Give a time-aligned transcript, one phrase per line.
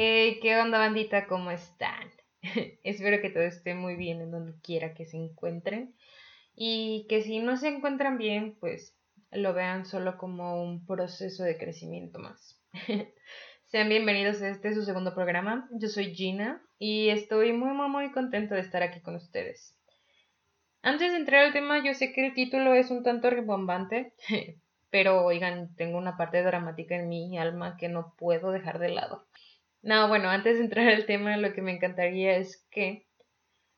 [0.00, 1.26] Hey, ¿qué onda bandita?
[1.26, 2.08] ¿Cómo están?
[2.84, 5.96] Espero que todo esté muy bien en donde quiera que se encuentren
[6.54, 8.96] y que si no se encuentran bien, pues
[9.32, 12.62] lo vean solo como un proceso de crecimiento más.
[13.66, 15.68] Sean bienvenidos a este su segundo programa.
[15.72, 19.76] Yo soy Gina y estoy muy muy muy contenta de estar aquí con ustedes.
[20.80, 24.14] Antes de entrar al tema, yo sé que el título es un tanto ribombante,
[24.90, 29.26] pero oigan, tengo una parte dramática en mi alma que no puedo dejar de lado.
[29.82, 33.06] No, bueno, antes de entrar al tema, lo que me encantaría es que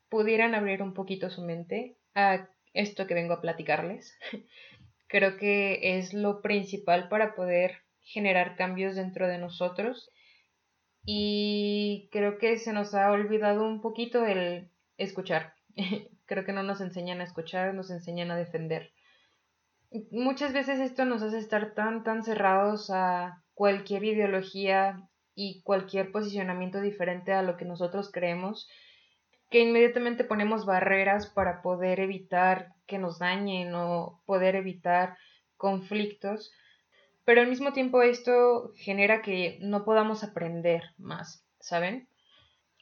[0.09, 4.17] pudieran abrir un poquito su mente a esto que vengo a platicarles.
[5.07, 10.09] Creo que es lo principal para poder generar cambios dentro de nosotros
[11.03, 15.53] y creo que se nos ha olvidado un poquito el escuchar.
[16.25, 18.91] creo que no nos enseñan a escuchar, nos enseñan a defender.
[20.11, 25.09] Muchas veces esto nos hace estar tan, tan cerrados a cualquier ideología
[25.43, 28.69] y cualquier posicionamiento diferente a lo que nosotros creemos,
[29.49, 35.17] que inmediatamente ponemos barreras para poder evitar que nos dañen o poder evitar
[35.57, 36.51] conflictos,
[37.25, 42.07] pero al mismo tiempo esto genera que no podamos aprender más, ¿saben?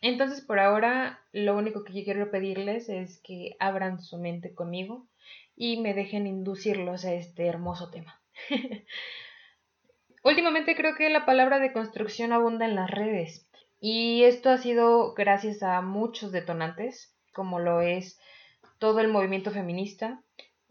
[0.02, 5.08] Entonces por ahora lo único que yo quiero pedirles es que abran su mente conmigo
[5.56, 8.22] y me dejen inducirlos a este hermoso tema.
[10.24, 15.14] Últimamente creo que la palabra de construcción abunda en las redes y esto ha sido
[15.14, 18.20] gracias a muchos detonantes, como lo es
[18.78, 20.22] todo el movimiento feminista,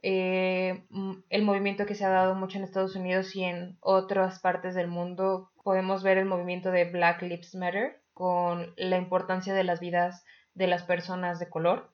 [0.03, 0.85] eh,
[1.31, 4.89] el movimiento que se ha dado mucho en Estados Unidos y en otras partes del
[4.89, 5.51] mundo.
[5.65, 10.25] Podemos ver el movimiento de Black Lives Matter con la importancia de las vidas
[10.55, 11.91] de las personas de color.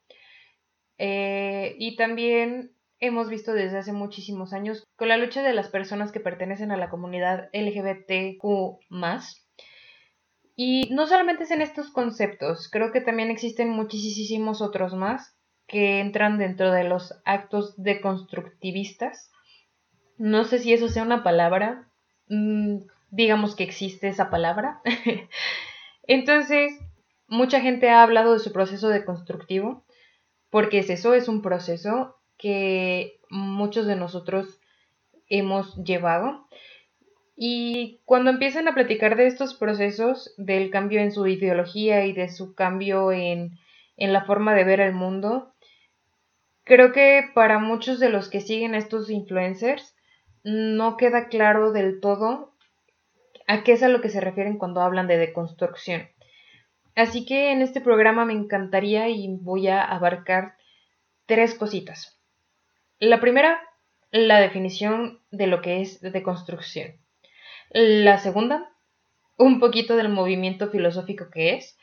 [0.98, 6.12] Eh, y también hemos visto desde hace muchísimos años con la lucha de las personas
[6.12, 8.44] que pertenecen a la comunidad LGBTQ.
[10.56, 16.00] Y no solamente es en estos conceptos, creo que también existen muchísimos otros más que
[16.00, 19.32] entran dentro de los actos deconstructivistas.
[20.16, 21.88] No sé si eso sea una palabra,
[22.28, 22.78] mm,
[23.10, 24.80] digamos que existe esa palabra.
[26.06, 26.78] Entonces,
[27.26, 29.84] mucha gente ha hablado de su proceso deconstructivo,
[30.50, 34.60] porque es eso, es un proceso que muchos de nosotros
[35.30, 36.46] hemos llevado.
[37.34, 42.28] Y cuando empiezan a platicar de estos procesos, del cambio en su ideología y de
[42.28, 43.58] su cambio en,
[43.96, 45.54] en la forma de ver el mundo,
[46.64, 49.96] creo que para muchos de los que siguen estos influencers
[50.42, 52.52] no queda claro del todo
[53.46, 56.10] a qué es a lo que se refieren cuando hablan de deconstrucción.
[56.94, 60.58] Así que en este programa me encantaría y voy a abarcar
[61.24, 62.20] tres cositas.
[62.98, 63.60] La primera,
[64.10, 66.96] la definición de lo que es deconstrucción.
[67.70, 68.70] La segunda,
[69.36, 71.76] un poquito del movimiento filosófico que es.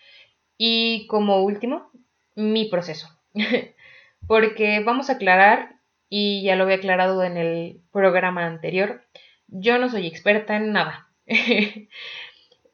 [0.58, 1.92] Y como último,
[2.36, 3.10] mi proceso.
[4.28, 5.76] Porque vamos a aclarar,
[6.10, 9.04] y ya lo había aclarado en el programa anterior,
[9.48, 11.08] yo no soy experta en nada.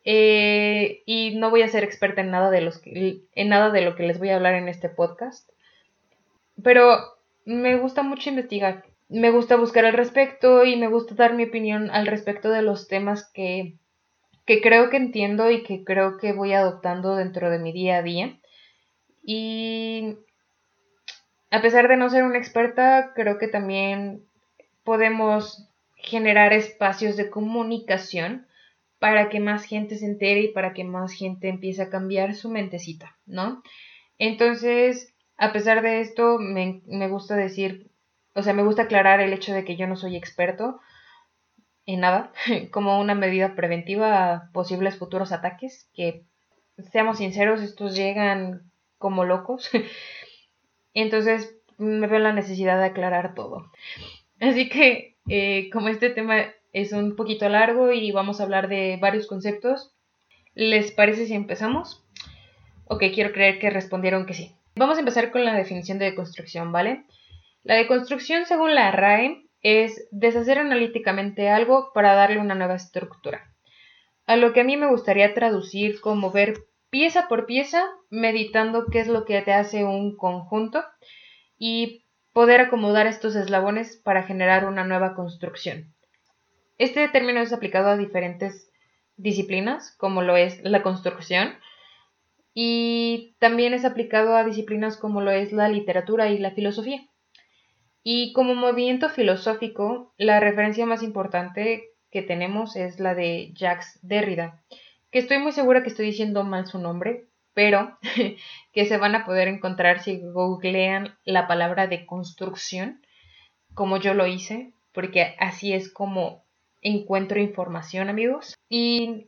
[0.10, 3.98] Eh, y no voy a ser experta en nada de los en nada de lo
[3.98, 5.50] que les voy a hablar en este podcast.
[6.64, 7.17] Pero
[7.48, 8.84] me gusta mucho investigar.
[9.08, 12.90] Me gusta buscar al respecto y me gusta dar mi opinión al respecto de los
[12.90, 13.78] temas que,
[14.46, 18.04] que creo que entiendo y que creo que voy adoptando dentro de mi día a
[18.04, 18.38] día.
[19.24, 20.18] Y
[21.50, 24.26] a pesar de no ser una experta, creo que también
[24.84, 28.46] podemos generar espacios de comunicación
[29.00, 32.50] para que más gente se entere y para que más gente empiece a cambiar su
[32.50, 33.64] mentecita, ¿no?
[34.18, 37.92] Entonces, a pesar de esto, me, gusta decir,
[38.34, 40.80] o sea, me gusta aclarar el hecho de que yo no soy experto
[41.86, 42.34] en nada,
[42.72, 46.24] como una medida preventiva a posibles futuros ataques, que
[46.92, 49.70] seamos sinceros, estos llegan como locos.
[50.94, 53.72] Entonces, me veo la necesidad de aclarar todo.
[54.40, 58.98] Así que, eh, como este tema es un poquito largo y vamos a hablar de
[59.00, 59.94] varios conceptos,
[60.56, 62.04] ¿les parece si empezamos?
[62.86, 64.57] Ok, quiero creer que respondieron que sí.
[64.78, 67.06] Vamos a empezar con la definición de deconstrucción, ¿vale?
[67.64, 73.56] La deconstrucción, según la RAE, es deshacer analíticamente algo para darle una nueva estructura.
[74.28, 76.54] A lo que a mí me gustaría traducir como ver
[76.92, 80.84] pieza por pieza, meditando qué es lo que te hace un conjunto
[81.58, 85.96] y poder acomodar estos eslabones para generar una nueva construcción.
[86.78, 88.70] Este término es aplicado a diferentes
[89.16, 91.56] disciplinas, como lo es la construcción,
[92.60, 97.08] y también es aplicado a disciplinas como lo es la literatura y la filosofía.
[98.02, 104.64] Y como movimiento filosófico, la referencia más importante que tenemos es la de Jacques Derrida,
[105.12, 107.96] que estoy muy segura que estoy diciendo mal su nombre, pero
[108.74, 113.04] que se van a poder encontrar si googlean la palabra de construcción,
[113.76, 116.44] como yo lo hice, porque así es como
[116.82, 118.56] encuentro información, amigos.
[118.68, 119.28] Y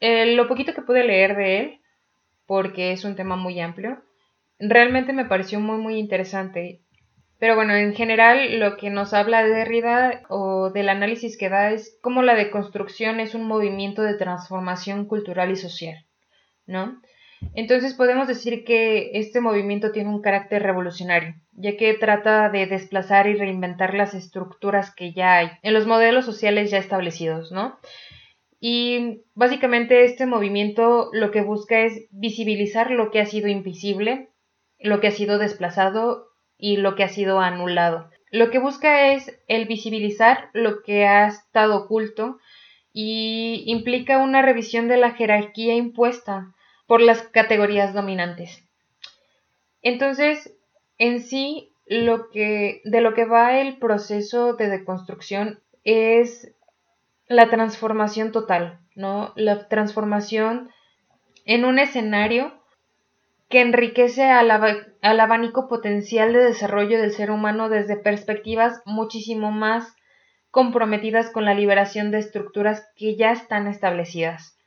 [0.00, 1.80] eh, lo poquito que pude leer de él,
[2.46, 4.02] porque es un tema muy amplio,
[4.58, 6.80] realmente me pareció muy, muy interesante.
[7.38, 11.72] Pero bueno, en general lo que nos habla de Derrida o del análisis que da
[11.72, 16.06] es cómo la deconstrucción es un movimiento de transformación cultural y social,
[16.66, 17.00] ¿no?
[17.54, 23.26] Entonces podemos decir que este movimiento tiene un carácter revolucionario, ya que trata de desplazar
[23.26, 27.78] y reinventar las estructuras que ya hay en los modelos sociales ya establecidos, ¿no?
[28.66, 34.30] Y básicamente este movimiento lo que busca es visibilizar lo que ha sido invisible,
[34.80, 38.08] lo que ha sido desplazado y lo que ha sido anulado.
[38.30, 42.38] Lo que busca es el visibilizar lo que ha estado oculto
[42.90, 46.54] y implica una revisión de la jerarquía impuesta
[46.86, 48.64] por las categorías dominantes.
[49.82, 50.54] Entonces,
[50.96, 56.54] en sí, lo que, de lo que va el proceso de deconstrucción es
[57.28, 59.32] la transformación total, ¿no?
[59.36, 60.70] La transformación
[61.44, 62.52] en un escenario
[63.48, 69.94] que enriquece al, al, abanico potencial de desarrollo del ser humano desde perspectivas muchísimo más
[70.50, 74.58] comprometidas con la liberación de estructuras que ya están establecidas.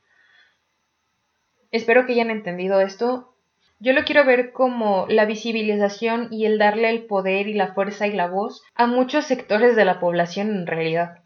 [1.70, 3.34] Espero que hayan entendido esto.
[3.80, 8.06] Yo lo quiero ver como la visibilización y el darle el poder y la fuerza
[8.06, 11.22] y la voz a muchos sectores de la población en realidad.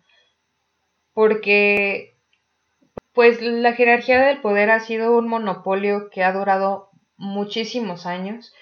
[1.13, 2.17] Porque
[3.13, 8.55] pues la jerarquía del poder ha sido un monopolio que ha durado muchísimos años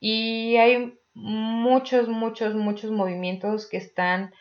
[0.00, 4.32] y hay muchos, muchos, muchos movimientos que están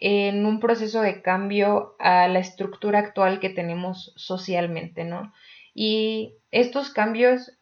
[0.00, 5.32] en un proceso de cambio a la estructura actual que tenemos socialmente, ¿no?
[5.74, 7.52] Y estos cambios,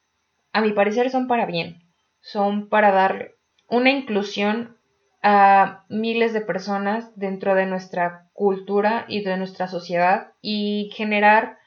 [0.53, 1.83] a mi parecer, son para bien.
[2.21, 3.33] Son para dar
[3.69, 4.78] una inclusión
[5.23, 11.59] a miles de personas dentro de nuestra cultura y de nuestra sociedad y generar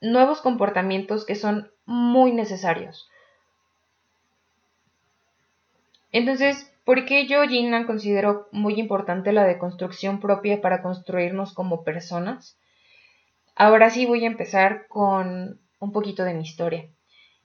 [0.00, 3.08] nuevos comportamientos que son muy necesarios.
[6.12, 12.58] Entonces, ¿por qué yo, Gina, considero muy importante la deconstrucción propia para construirnos como personas?
[13.54, 16.88] Ahora sí voy a empezar con un poquito de mi historia.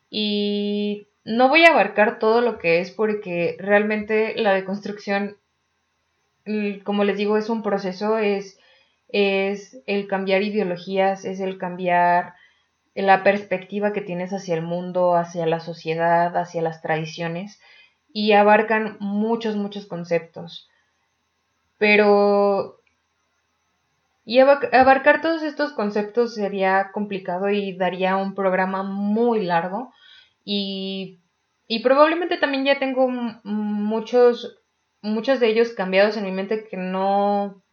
[0.09, 5.37] Y no voy a abarcar todo lo que es porque realmente la deconstrucción,
[6.83, 8.59] como les digo, es un proceso, es,
[9.09, 12.33] es el cambiar ideologías, es el cambiar
[12.95, 17.59] la perspectiva que tienes hacia el mundo, hacia la sociedad, hacia las tradiciones
[18.13, 20.69] y abarcan muchos, muchos conceptos.
[21.77, 22.81] Pero
[24.23, 29.91] y abarcar todos estos conceptos sería complicado y daría un programa muy largo.
[30.43, 31.19] Y,
[31.83, 33.07] probablemente también ya tengo
[33.43, 34.59] muchos,
[35.01, 37.63] muchos de ellos cambiados en mi mente que no,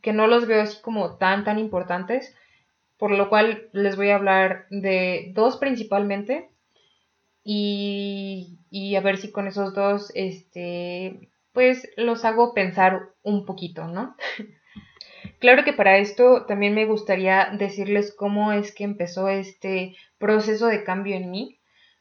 [0.00, 2.34] que no los veo así como tan, tan importantes.
[2.96, 6.50] Por lo cual les voy a hablar de dos principalmente.
[7.44, 13.86] Y, y a ver si con esos dos, este, pues los hago pensar un poquito,
[13.86, 14.16] ¿no?
[15.40, 20.82] Claro que para esto también me gustaría decirles cómo es que empezó este proceso de
[20.82, 21.57] cambio en mí,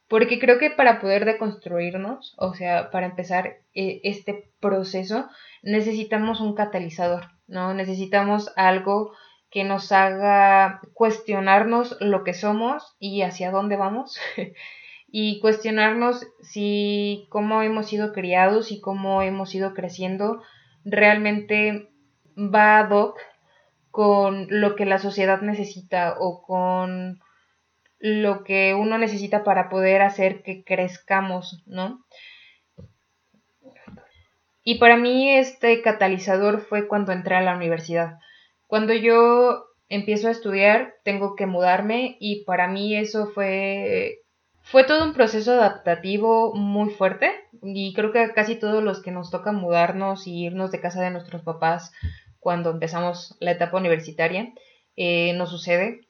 [0.07, 5.27] porque creo que para poder deconstruirnos, o sea, para empezar eh, este proceso,
[5.63, 7.73] necesitamos un catalizador, ¿no?
[7.73, 9.11] Necesitamos algo
[9.49, 14.17] que nos haga cuestionarnos lo que somos y hacia dónde vamos.
[15.09, 20.41] y cuestionarnos si cómo hemos sido criados y cómo hemos ido creciendo
[20.83, 21.89] realmente
[22.37, 23.17] va ad hoc
[23.89, 27.19] con lo que la sociedad necesita o con
[27.99, 32.05] lo que uno necesita para poder hacer que crezcamos, ¿no?
[34.63, 38.19] Y para mí este catalizador fue cuando entré a la universidad.
[38.67, 44.23] Cuando yo empiezo a estudiar, tengo que mudarme y para mí eso fue
[44.69, 47.31] fue todo un proceso adaptativo muy fuerte
[47.63, 51.11] y creo que casi todos los que nos toca mudarnos y irnos de casa de
[51.11, 51.93] nuestros papás
[52.41, 54.53] cuando empezamos la etapa universitaria,
[54.97, 56.06] eh, nos sucede.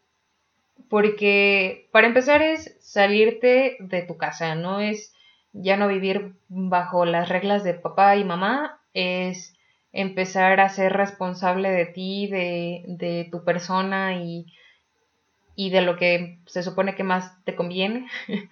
[0.90, 5.14] Porque para empezar es salirte de tu casa, no es
[5.54, 9.56] ya no vivir bajo las reglas de papá y mamá, es
[9.92, 14.46] empezar a ser responsable de ti, de, de tu persona y,
[15.56, 18.08] y de lo que se supone que más te conviene.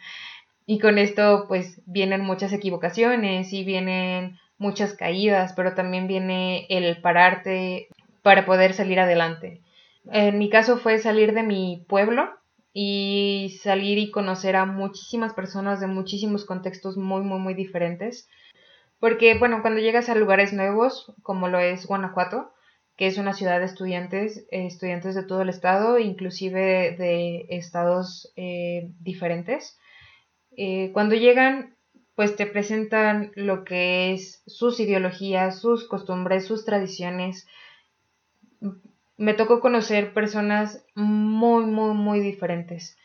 [0.65, 7.01] y con esto pues vienen muchas equivocaciones y vienen muchas caídas, pero también viene el
[7.01, 7.87] pararte
[8.21, 9.61] para poder salir adelante.
[10.11, 12.29] En mi caso fue salir de mi pueblo
[12.73, 18.27] y salir y conocer a muchísimas personas de muchísimos contextos muy, muy, muy diferentes.
[18.99, 22.51] Porque, bueno, cuando llegas a lugares nuevos, como lo es Guanajuato,
[22.97, 28.31] que es una ciudad de estudiantes, eh, estudiantes de todo el estado, inclusive de estados
[28.35, 29.77] eh, diferentes,
[30.57, 31.75] eh, cuando llegan,
[32.15, 37.45] pues te presentan lo que es sus ideologías, sus costumbres, sus tradiciones.
[39.17, 42.97] Me tocó conocer personas muy, muy, muy diferentes.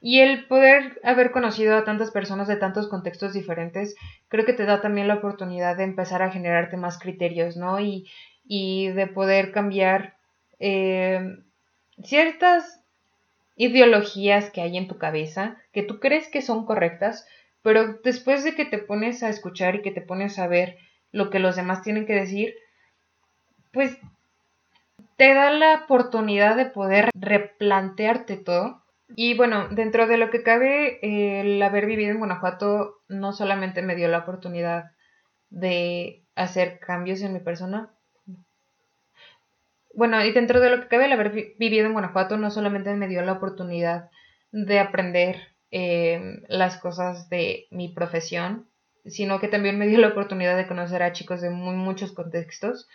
[0.00, 3.96] Y el poder haber conocido a tantas personas de tantos contextos diferentes,
[4.28, 7.78] creo que te da también la oportunidad de empezar a generarte más criterios, ¿no?
[7.80, 8.08] Y,
[8.50, 10.16] de poder cambiar
[10.58, 11.20] eh,
[12.02, 12.82] ciertas
[13.56, 17.26] ideologías que hay en tu cabeza, que tú crees que son correctas,
[17.60, 20.78] pero después de que te pones a escuchar y que te pones a ver
[21.12, 22.54] lo que los demás tienen que decir,
[23.72, 23.98] pues
[25.18, 28.84] te da la oportunidad de poder replantearte todo
[29.16, 33.96] y bueno, dentro de lo que cabe, el haber vivido en Guanajuato no solamente me
[33.96, 34.92] dio la oportunidad
[35.50, 37.90] de hacer cambios en mi persona.
[39.94, 43.08] Bueno, y dentro de lo que cabe, el haber vivido en Guanajuato no solamente me
[43.08, 44.10] dio la oportunidad
[44.52, 45.36] de aprender
[45.70, 48.68] em, las cosas de mi profesión,
[49.04, 52.86] sino que también me dio la oportunidad de conocer a chicos de muy muchos contextos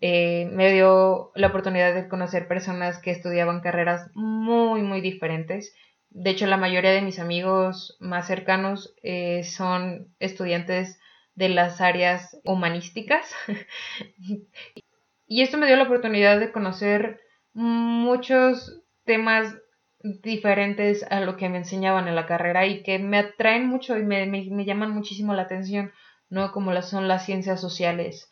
[0.00, 5.74] eh, me dio la oportunidad de conocer personas que estudiaban carreras muy, muy diferentes.
[6.10, 11.00] De hecho, la mayoría de mis amigos más cercanos eh, son estudiantes
[11.34, 13.34] de las áreas humanísticas.
[15.26, 17.20] y esto me dio la oportunidad de conocer
[17.52, 19.54] muchos temas
[20.02, 24.02] diferentes a lo que me enseñaban en la carrera y que me atraen mucho y
[24.02, 25.92] me, me llaman muchísimo la atención,
[26.28, 26.52] ¿no?
[26.52, 28.30] Como las son las ciencias sociales,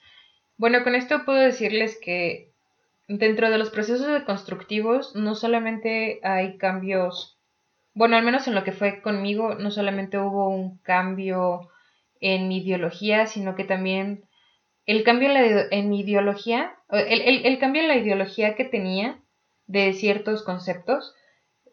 [0.56, 2.50] bueno, con esto puedo decirles que
[3.08, 7.38] dentro de los procesos constructivos no solamente hay cambios,
[7.92, 11.70] bueno, al menos en lo que fue conmigo, no solamente hubo un cambio
[12.20, 14.24] en mi ideología, sino que también
[14.86, 15.28] el cambio
[15.70, 19.18] en, mi ideología, el, cambio en la ideología que tenía
[19.66, 21.14] de ciertos conceptos,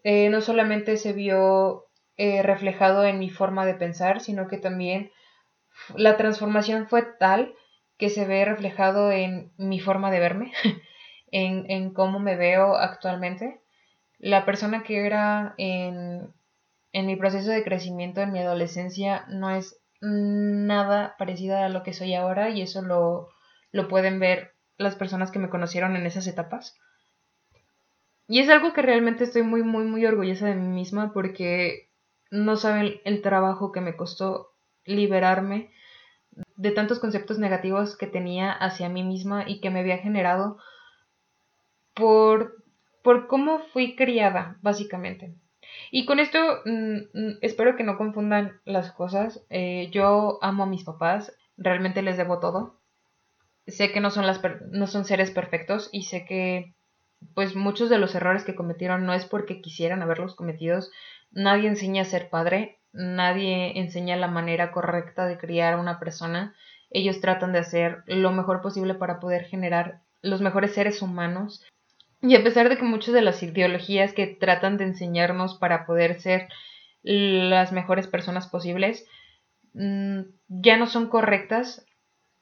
[0.04, 5.12] eh, no solamente se vio eh, reflejado en mi forma de pensar, sino que también
[5.96, 7.54] la transformación fue tal
[8.02, 10.52] que se ve reflejado en mi forma de verme,
[11.32, 13.62] en, cómo me veo actualmente.
[14.18, 16.34] La persona que era en,
[16.94, 22.16] mi proceso de crecimiento en mi adolescencia no es nada parecida a lo que soy
[22.16, 23.30] ahora y eso lo,
[23.72, 26.76] lo pueden ver las personas que me conocieron en esas etapas.
[28.28, 31.92] Y es algo que realmente estoy muy, muy, muy orgullosa de mí misma porque
[32.32, 34.56] no saben el trabajo que me costó
[34.86, 35.70] liberarme
[36.62, 40.60] de tantos conceptos negativos que tenía hacia mí misma y que me había generado
[41.96, 42.64] por,
[43.04, 45.34] por cómo fui criada, básicamente.
[45.90, 49.44] Y con esto mm, mm, espero que no confundan las cosas.
[49.50, 52.76] Eh, yo amo a mis papás, realmente les debo todo.
[53.66, 54.40] Sé que no son, las
[54.70, 56.76] no son seres perfectos y sé que
[57.34, 60.92] pues muchos de los errores que cometieron no es porque quisieran haberlos cometidos.
[61.32, 66.56] Nadie enseña a ser padre, nadie enseña la manera correcta de criar a una persona.
[66.90, 71.66] Ellos tratan de hacer lo mejor posible para poder generar los mejores seres humanos.
[72.22, 76.22] Y a pesar de que muchas de las ideologías que tratan de enseñarnos para poder
[76.22, 76.50] ser
[77.04, 79.08] las mejores personas posibles
[79.74, 81.86] mm, ya no son correctas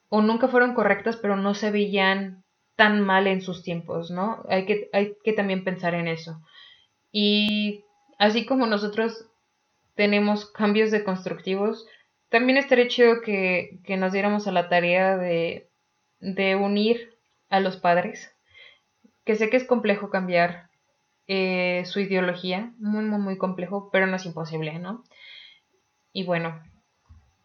[0.09, 2.43] o nunca fueron correctas, pero no se veían
[2.75, 4.43] tan mal en sus tiempos, ¿no?
[4.49, 6.41] Hay que, hay que también pensar en eso.
[7.11, 7.83] Y
[8.17, 9.28] así como nosotros
[9.99, 11.85] tenemos cambios de constructivos,
[12.29, 15.67] también estaría chido que, nos diéramos a la tarea de,
[16.21, 17.17] de, unir
[17.49, 18.33] a los padres,
[19.25, 20.69] que sé que es complejo cambiar
[21.27, 25.03] eh, su ideología, muy, muy, muy complejo, pero no es imposible, ¿no?
[26.13, 26.63] Y bueno,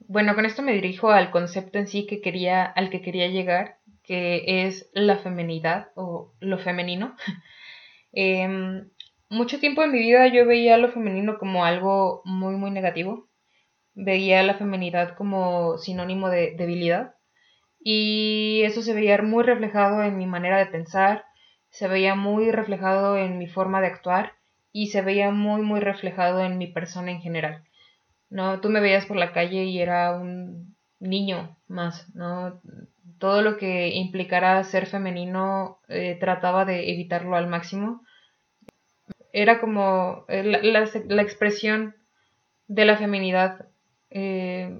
[0.06, 3.78] bueno, con esto me dirijo al concepto en sí que quería, al que quería llegar,
[4.04, 7.16] que es la femenidad o lo femenino.
[8.16, 8.90] Em,
[9.34, 13.28] mucho tiempo en mi vida yo veía lo femenino como algo muy, muy negativo.
[13.94, 17.14] Veía la feminidad como sinónimo de debilidad.
[17.80, 21.24] Y eso se veía muy reflejado en mi manera de pensar,
[21.68, 24.32] se veía muy reflejado en mi forma de actuar
[24.72, 27.64] y se veía muy, muy reflejado en mi persona en general.
[28.30, 28.60] ¿no?
[28.60, 32.60] Tú me veías por la calle y era un niño más, ¿no?
[33.18, 38.02] Todo lo que implicara ser femenino eh, trataba de evitarlo al máximo
[39.34, 41.96] era como eh, la, expresión
[42.68, 43.66] de la feminidad
[44.10, 44.78] eh,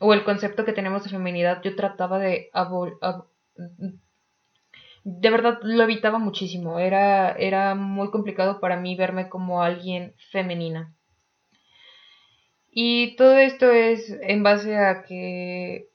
[0.00, 2.50] o el concepto que tenemos de feminidad, yo trataba de
[5.04, 6.80] de verdad lo evitaba muchísimo.
[6.80, 10.92] Era, era muy complicado para mí verme como alguien femenina.
[12.72, 15.90] Y todo esto es en base a que,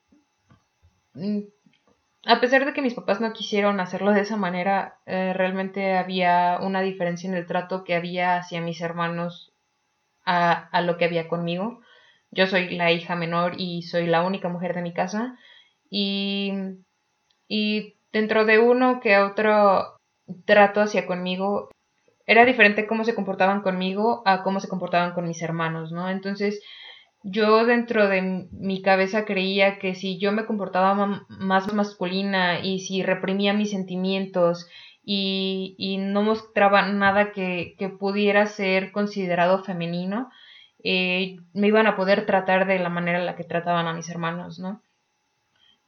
[1.13, 1.39] mm,
[2.25, 6.59] a pesar de que mis papás no quisieron hacerlo de esa manera, eh, realmente había
[6.61, 9.53] una diferencia en el trato que había hacia mis hermanos
[10.23, 11.81] a, a lo que había conmigo.
[12.31, 15.37] Yo soy la hija menor y soy la única mujer de mi casa.
[15.89, 16.53] Y,
[17.47, 19.97] y dentro de uno que otro
[20.45, 21.69] trato hacia conmigo
[22.25, 26.09] era diferente cómo se comportaban conmigo a cómo se comportaban con mis hermanos, ¿no?
[26.09, 26.61] Entonces,
[27.23, 33.03] yo dentro de mi cabeza creía que si yo me comportaba más masculina y si
[33.03, 34.67] reprimía mis sentimientos
[35.03, 40.29] y, y no mostraba nada que, que, pudiera ser considerado femenino,
[40.83, 44.09] eh, me iban a poder tratar de la manera en la que trataban a mis
[44.09, 44.83] hermanos, ¿no?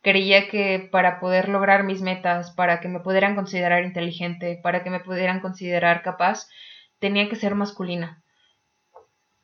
[0.02, 4.90] Creía que para poder lograr mis metas, para que me pudieran considerar inteligente, para que
[4.90, 6.48] me pudieran considerar capaz,
[7.00, 8.23] tenía que ser masculina.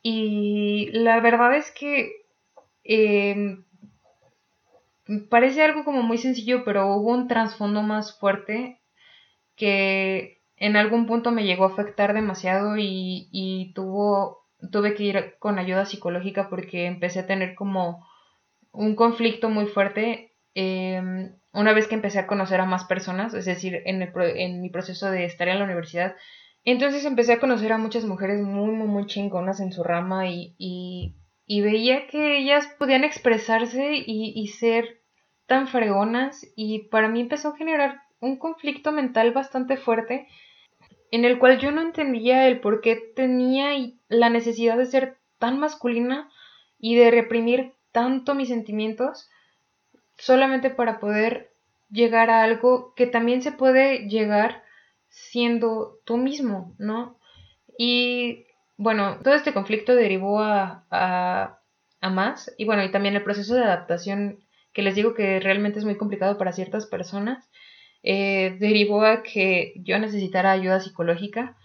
[0.02, 2.12] Y la verdad es que
[2.84, 3.58] eh,
[5.28, 8.80] parece algo como muy sencillo, pero hubo un trasfondo más fuerte
[9.56, 15.36] que en algún punto me llegó a afectar demasiado y, y tuvo, tuve que ir
[15.38, 18.06] con ayuda psicológica porque empecé a tener como
[18.72, 23.44] un conflicto muy fuerte Em, una vez que empecé a conocer a más personas, es
[23.44, 26.16] decir, en, el, en mi proceso de estar en la universidad,
[26.64, 30.54] entonces empecé a conocer a muchas mujeres muy, muy, muy chingonas en su rama y,
[30.58, 35.00] y, y veía que ellas podían expresarse y, y, ser
[35.46, 40.28] tan fregonas y para mí empezó a generar un conflicto mental bastante fuerte
[41.10, 43.70] en el cual yo no entendía el por qué tenía
[44.08, 46.30] la necesidad de ser tan masculina
[46.78, 49.28] y de reprimir tanto mis sentimientos
[50.18, 51.52] solamente para poder
[51.90, 54.62] llegar a algo que también se puede llegar
[55.10, 57.18] siendo tú mismo, ¿no?
[57.76, 63.54] Y bueno, todo este conflicto derivó a, a, más y bueno, y también el proceso
[63.54, 64.38] de adaptación
[64.72, 67.50] que les digo que realmente es muy complicado para ciertas personas,
[68.02, 71.56] eh, derivó a que yo necesitara ayuda psicológica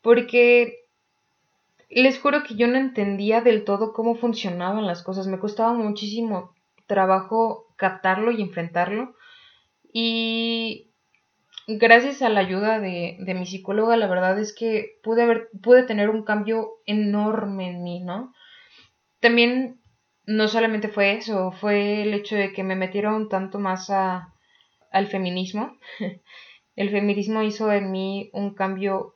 [0.00, 0.84] porque
[1.90, 6.54] les juro que yo no entendía del todo cómo funcionaban las cosas, me costaba muchísimo
[6.86, 9.14] trabajo captarlo y enfrentarlo.
[9.92, 10.90] Y
[11.66, 16.10] gracias a la ayuda de, de, mi psicóloga, la verdad es que pude, pude tener
[16.10, 18.32] un cambio enorme en mí, ¿no?
[19.20, 19.80] También
[20.26, 24.34] no solamente fue eso, fue el hecho de que me metiera un tanto más a,
[24.90, 25.76] al feminismo.
[26.76, 29.14] El feminismo hizo en mí un cambio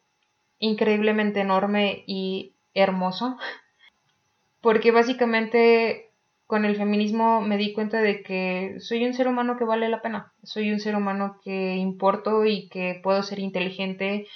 [0.61, 3.37] increíblemente enorme y hermoso,
[4.61, 6.08] porque básicamente
[6.49, 10.01] con el feminismo me di cuenta de que soy un ser humano que vale la
[10.01, 14.27] pena, soy un ser humano que importo y que puedo ser inteligente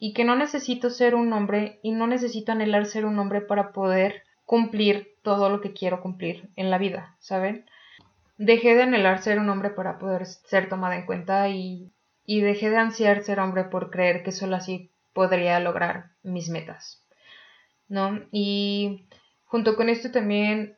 [0.00, 3.70] y que no necesito ser un hombre y no necesito anhelar ser un hombre para
[3.70, 7.64] poder cumplir todo lo que quiero cumplir en la vida, ¿saben?
[8.38, 11.92] Dejé de anhelar ser un hombre para poder ser tomada en cuenta y,
[12.26, 17.06] y dejé de ansiar ser hombre por creer que solo así podría lograr mis metas,
[17.86, 18.20] ¿no?
[18.32, 19.06] Y
[19.44, 20.76] junto con esto también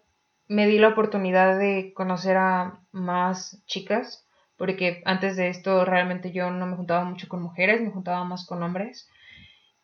[0.48, 4.26] me di la oportunidad de conocer a más chicas,
[4.56, 8.46] porque antes de esto realmente yo no me juntaba mucho con mujeres, me juntaba más
[8.46, 9.08] con hombres.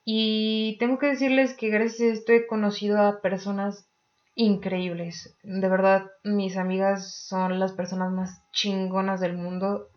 [0.04, 3.88] Y tengo que decirles que gracias a esto he conocido a personas
[4.34, 5.36] increíbles.
[5.42, 9.88] De verdad, mis amigas son las personas más chingonas del mundo.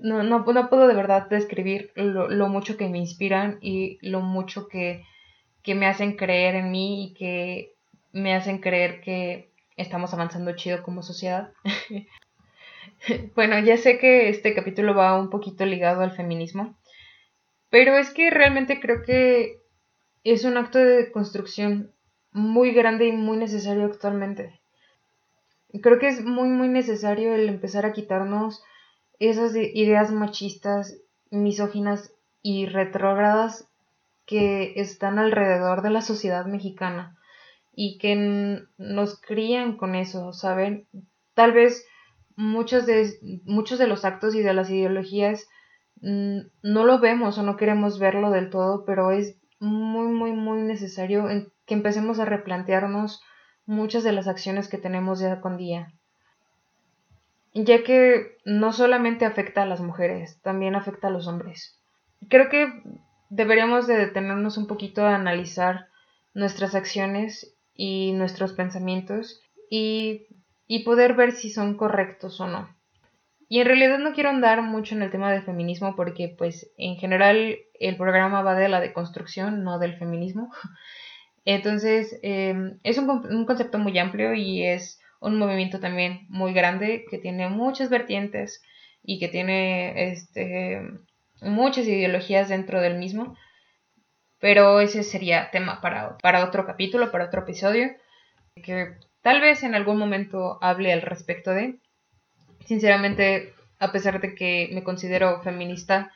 [0.00, 4.68] No, no, puedo de verdad describir lo, lo, mucho que me inspiran y lo mucho
[4.68, 5.02] que,
[5.62, 7.74] que me hacen creer en mí y que
[8.12, 9.47] me hacen creer que
[9.78, 11.52] estamos avanzando chido como sociedad.
[13.34, 16.76] bueno, ya sé que este capítulo va un poquito ligado al feminismo,
[17.70, 19.62] pero es que realmente creo que
[20.24, 21.94] es un acto de construcción
[22.32, 24.60] muy grande y muy necesario actualmente.
[25.82, 28.62] Creo que es muy muy necesario el empezar a quitarnos
[29.18, 30.98] esas ideas machistas,
[31.30, 32.12] misóginas
[32.42, 33.68] y retrógradas
[34.26, 37.17] que están alrededor de la sociedad mexicana
[37.80, 40.88] y que nos crían con eso, ¿saben?
[41.34, 41.86] Tal vez
[42.34, 43.08] muchos de,
[43.44, 45.46] muchos de los actos y de las ideologías
[46.00, 51.28] no lo vemos o no queremos verlo del todo, pero es muy, muy, muy necesario
[51.66, 53.22] que empecemos a replantearnos
[53.64, 55.92] muchas de las acciones que tenemos día con día.
[57.54, 61.80] Ya que no solamente afecta a las mujeres, también afecta a los hombres.
[62.28, 62.82] Creo que
[63.30, 65.86] deberíamos de detenernos un poquito a analizar
[66.34, 70.26] nuestras acciones y nuestros pensamientos y,
[70.66, 72.68] y poder ver si son correctos o no.
[73.48, 76.96] Y en realidad no quiero andar mucho en el tema del feminismo porque pues en
[76.96, 80.52] general el programa va de la deconstrucción, no del feminismo.
[81.44, 87.04] Entonces em, es un, un, concepto muy amplio y es un movimiento también muy grande
[87.08, 88.60] que tiene muchas vertientes
[89.04, 90.82] y que tiene este,
[91.40, 93.36] muchas ideologías dentro del mismo.
[94.40, 97.90] Pero ese sería tema para, para otro capítulo, para otro episodio,
[98.62, 101.76] que tal vez en algún momento hable al respecto de.
[102.66, 106.12] Sinceramente, a pesar de que me considero feminista,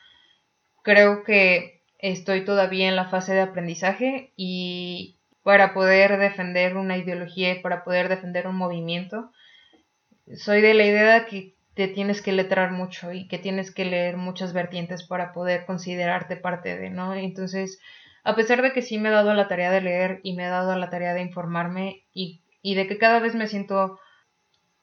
[0.83, 7.61] creo que estoy todavía en la fase de aprendizaje y para poder defender una ideología,
[7.61, 9.31] para poder defender un movimiento,
[10.37, 14.15] soy de la idea que te tienes que letrar mucho y que tienes que leer
[14.15, 17.13] muchas vertientes para poder considerarte parte de, ¿no?
[17.13, 17.79] Entonces,
[18.23, 20.49] a pesar de que sí me he dado la tarea de leer y me he
[20.49, 23.99] dado la tarea de informarme y, de que cada vez me siento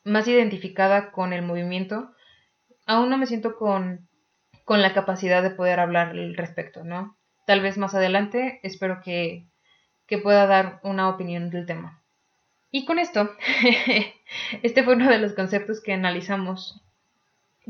[0.04, 2.12] más identificada con el movimiento,
[2.86, 4.08] aún no me siento con,
[4.64, 7.16] con la capacidad de poder hablar al respecto, ¿no?
[7.46, 9.46] Tal vez más adelante espero que,
[10.06, 12.02] que pueda dar una opinión del tema.
[12.70, 13.30] Y con esto,
[14.62, 16.82] este fue uno de los conceptos que analizamos.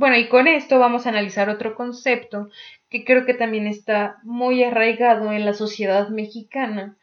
[0.01, 2.49] Bueno, y con esto vamos a analizar otro concepto
[2.89, 6.97] que creo que también está muy arraigado en la sociedad mexicana,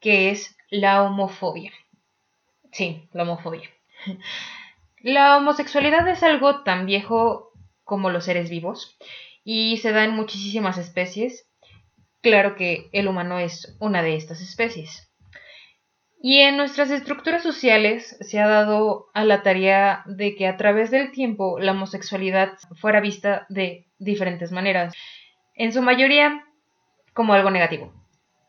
[0.00, 1.72] que es la homofobia.
[2.70, 3.70] Sí, la homofobia.
[5.00, 7.52] La homosexualidad es algo tan viejo
[7.84, 8.98] como los seres vivos
[9.42, 11.48] y se da en muchísimas especies.
[12.20, 15.10] Claro que el humano es una de estas especies.
[16.24, 20.92] Y en nuestras estructuras sociales se ha dado a la tarea de que a través
[20.92, 24.94] del tiempo la homosexualidad fuera vista de diferentes maneras,
[25.56, 26.44] en su mayoría
[27.12, 27.92] como algo negativo.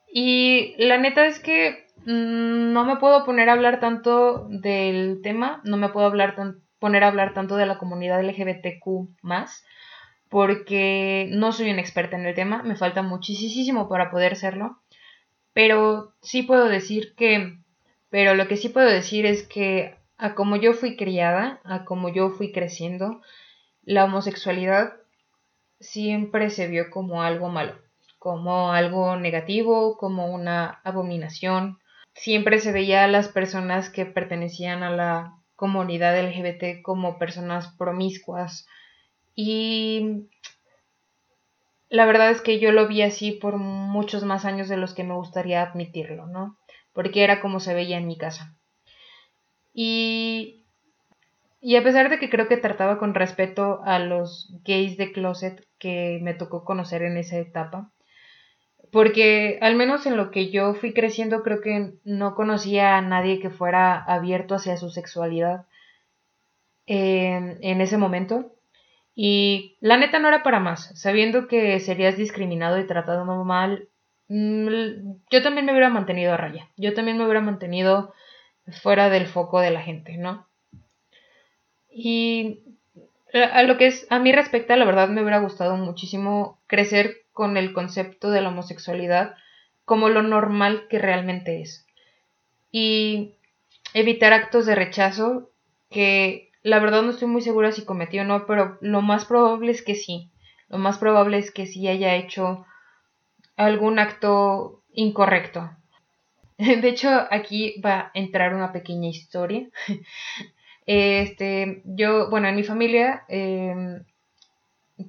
[0.08, 5.60] Y la neta es que mm, no me puedo poner a hablar tanto del tema,
[5.64, 6.36] no me puedo hablar
[6.78, 9.66] poner a hablar tanto de la comunidad LGBTQ más,
[10.30, 14.78] porque no soy una experta en el tema, me falta muchísimo para poder serlo,
[15.54, 17.63] pero sí puedo decir que
[18.14, 22.10] pero lo que sí puedo decir es que a como yo fui criada, a como
[22.10, 23.24] yo fui creciendo,
[23.82, 24.94] la homosexualidad
[25.80, 27.74] siempre se vio como algo malo,
[28.20, 31.80] como algo negativo, como una abominación.
[32.14, 38.68] Siempre se veía a las personas que pertenecían a la comunidad LGBT como personas promiscuas
[39.34, 40.28] y
[41.90, 45.04] la verdad es que yo lo vi así por muchos más años de los que
[45.04, 46.60] me gustaría admitirlo, ¿no?
[46.94, 48.56] Porque era como se veía en mi casa.
[49.74, 50.64] Y,
[51.60, 55.66] y a pesar de que creo que trataba con respeto a los gays de closet
[55.80, 57.92] que me tocó conocer en esa etapa,
[58.92, 63.40] porque al menos en lo que yo fui creciendo creo que no conocía a nadie
[63.40, 65.66] que fuera abierto hacia su sexualidad
[66.86, 68.52] en, en ese momento.
[69.16, 73.88] Y la neta no era para más, sabiendo que serías discriminado y tratado mal
[74.34, 76.68] yo también me hubiera mantenido a raya.
[76.76, 78.14] Yo también me hubiera mantenido
[78.82, 80.48] fuera del foco de la gente, ¿no?
[81.92, 82.64] Y
[83.34, 87.58] a lo que es a mí respecta, la verdad me hubiera gustado muchísimo crecer con
[87.58, 89.36] el concepto de la homosexualidad
[89.86, 91.86] como lo normal que realmente es.
[92.72, 93.36] Y
[93.94, 95.52] evitar actos de rechazo
[95.92, 99.72] que la verdad no estoy muy segura si cometió o no, pero lo más probable
[99.72, 100.32] es que sí.
[100.70, 102.66] Lo más probable es que sí haya hecho
[103.58, 105.70] algún acto incorrecto.
[106.58, 109.70] De hecho, aquí va a entrar una pequeña historia.
[110.86, 114.04] Este, yo, bueno, en mi familia em,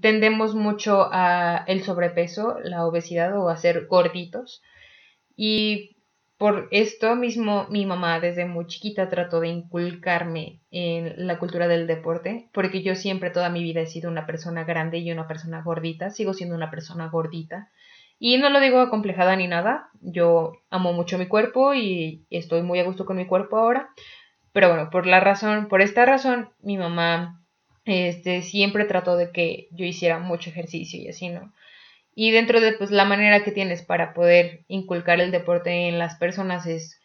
[0.00, 4.62] tendemos mucho a el sobrepeso, la obesidad o a ser gorditos.
[5.37, 5.96] Y
[6.38, 11.87] por esto mismo mi mamá desde muy chiquita trató de inculcarme en la cultura del
[11.87, 15.62] deporte, porque yo siempre toda mi vida he sido una persona grande y una persona
[15.62, 17.70] gordita, sigo siendo una persona gordita.
[18.18, 22.79] Y no lo digo acomplejada ni nada, yo amo mucho mi cuerpo y estoy muy
[22.79, 23.90] a gusto con mi cuerpo ahora.
[24.53, 27.42] Pero bueno, por la razón, por esta razón, mi mamá
[27.85, 31.53] este, siempre trató de que yo hiciera mucho ejercicio y así, ¿no?
[32.14, 36.14] Y dentro de pues, la manera que tienes para poder inculcar el deporte en las
[36.16, 37.00] personas es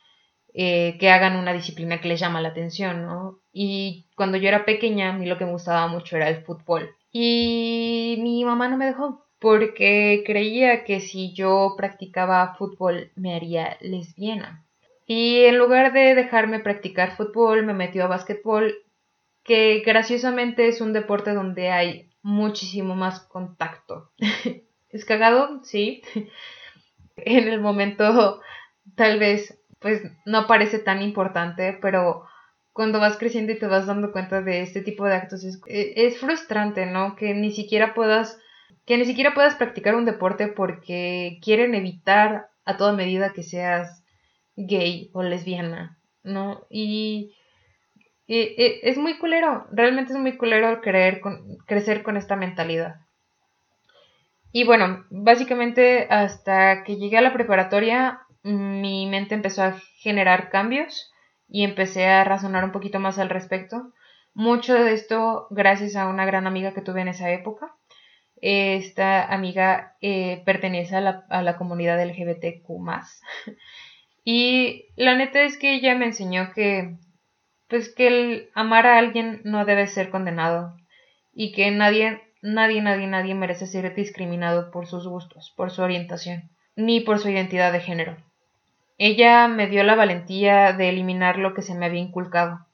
[0.53, 3.39] eh, que hagan una disciplina que les llama la atención, ¿no?
[3.51, 6.95] Y cuando yo era pequeña, a mí lo que me gustaba mucho era el fútbol.
[7.11, 13.77] Y mi mamá no me dejó porque creía que si yo practicaba fútbol me haría
[13.81, 14.65] lesbiana.
[15.05, 18.75] Y en lugar de dejarme practicar fútbol, me metió a básquetbol,
[19.43, 24.11] que graciosamente es un deporte donde hay muchísimo más contacto.
[24.89, 25.63] ¿Es cagado?
[25.63, 26.03] Sí.
[27.17, 28.41] en el momento
[28.95, 32.25] tal vez pues no parece tan importante, pero
[32.73, 36.19] cuando vas creciendo y te vas dando cuenta de este tipo de actos es, es
[36.19, 37.15] frustrante, ¿no?
[37.15, 38.39] Que ni siquiera puedas
[38.89, 44.03] que ni siquiera puedas practicar un deporte porque quieren evitar a toda medida que seas
[44.55, 46.65] gay o lesbiana, ¿no?
[46.71, 47.35] Y,
[48.25, 52.95] es muy culero, realmente es muy culero creer con, crecer con esta mentalidad.
[54.51, 61.13] Y bueno, básicamente hasta que llegué a la preparatoria, mi mente empezó a generar cambios
[61.47, 63.93] y empecé a razonar un poquito más al respecto.
[64.33, 67.75] Mucho de esto gracias a una gran amiga que tuve en esa época.
[68.41, 72.67] Esta amiga eh, pertenece a la, a la comunidad LGBTQ.
[74.23, 76.95] y la neta es que ella me enseñó que,
[77.67, 80.75] pues, que el amar a alguien no debe ser condenado
[81.33, 86.49] y que nadie, nadie, nadie, nadie merece ser discriminado por sus gustos, por su orientación,
[86.75, 88.17] ni por su identidad de género.
[88.97, 92.65] Ella me dio la valentía de eliminar lo que se me había inculcado.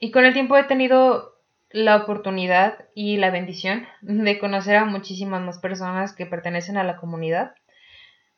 [0.00, 1.35] Y con el tiempo he tenido
[1.76, 6.96] la oportunidad y la bendición de conocer a muchísimas más personas que pertenecen a la
[6.96, 7.52] comunidad.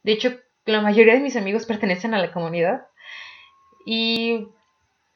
[0.03, 2.89] De hecho, la mayoría de mis amigos pertenecen a la comunidad.
[3.87, 4.49] Y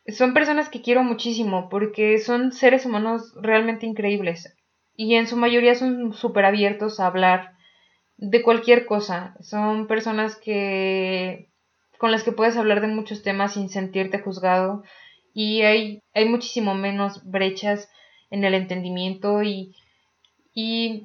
[0.07, 4.57] son personas que quiero muchísimo porque son seres humanos realmente increíbles.
[4.95, 7.57] Y en su mayoría son súper abiertos a hablar
[8.19, 9.35] de cualquier cosa.
[9.41, 11.51] Son personas que
[11.99, 14.85] con las que puedes hablar de muchos temas sin sentirte juzgado.
[15.35, 17.89] Y hay, hay muchísimo menos brechas
[18.33, 19.77] en el entendimiento y,
[20.55, 21.05] y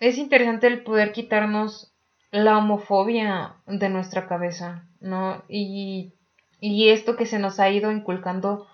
[0.00, 1.92] es interesante el poder quitarnos
[2.30, 5.44] la homofobia de nuestra cabeza, ¿no?
[5.46, 6.14] Y,
[6.58, 8.66] y esto que se nos ha ido inculcando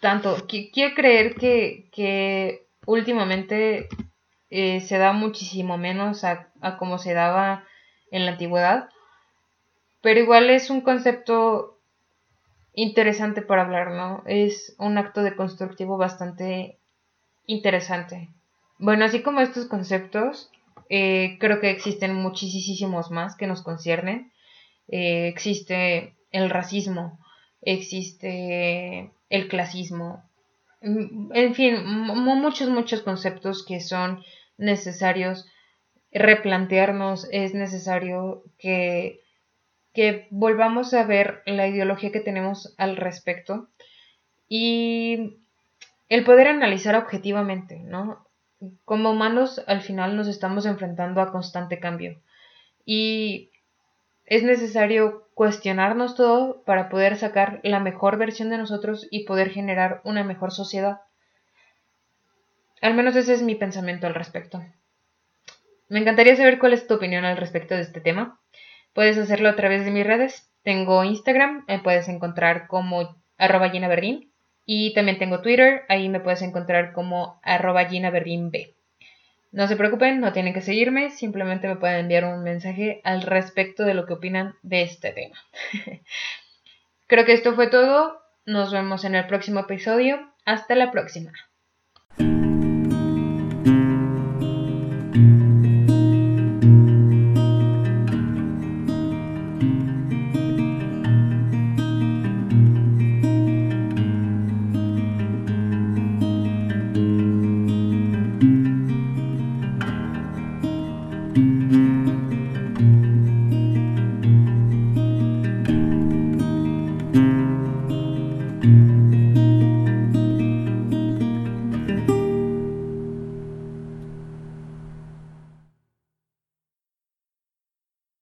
[0.00, 0.36] tanto.
[0.46, 3.88] Quiero creer que, que últimamente
[4.50, 7.64] eh, se da muchísimo menos a, a como se daba
[8.10, 8.90] en la antigüedad,
[10.02, 11.78] pero igual es un concepto
[12.74, 14.22] interesante para hablar, ¿no?
[14.26, 16.78] Es un acto de constructivo bastante
[17.52, 18.28] interesante.
[18.78, 20.50] Bueno, así como estos conceptos,
[20.88, 24.32] eh, creo que existen muchísimos más que nos conciernen.
[24.88, 27.18] Eh, existe el racismo,
[27.60, 30.22] existe el clasismo,
[30.82, 34.22] mm, en fin, muchos, muchos conceptos que son
[34.58, 35.46] necesarios
[36.10, 39.20] replantearnos, es necesario que,
[39.94, 43.68] que volvamos a ver la ideología que tenemos al respecto
[44.48, 45.41] y
[46.12, 48.28] el poder analizar objetivamente, ¿no?
[48.84, 52.20] Como humanos al final nos estamos enfrentando a constante cambio
[52.84, 53.50] y
[54.26, 60.02] es necesario cuestionarnos todo para poder sacar la mejor versión de nosotros y poder generar
[60.04, 61.00] una mejor sociedad.
[62.82, 64.62] Al menos ese es mi pensamiento al respecto.
[65.88, 68.38] Me encantaría saber cuál es tu opinión al respecto de este tema.
[68.92, 70.52] Puedes hacerlo a través de mis redes.
[70.62, 73.72] Tengo Instagram, me puedes encontrar como arroba
[74.64, 78.74] y también tengo Twitter, ahí me puedes encontrar como arroba B.
[79.50, 83.84] No se preocupen, no tienen que seguirme, simplemente me pueden enviar un mensaje al respecto
[83.84, 85.36] de lo que opinan de este tema.
[87.06, 91.32] Creo que esto fue todo, nos vemos en el próximo episodio, hasta la próxima.